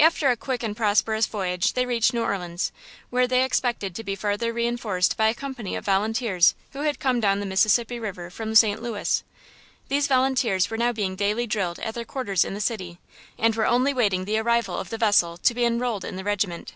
[0.00, 2.72] After a quick and prosperous voyage they reached New Orleans,
[3.10, 7.20] where they expected to be farther reinforced by a company of volunteers who had come
[7.20, 8.82] down the Mississippi River from St.
[8.82, 9.22] Louis.
[9.86, 12.98] These volunteers were now being daily drilled at their quarters in the city,
[13.38, 16.74] and were only waiting the arrival of the vessel to be enrolled in the regiment.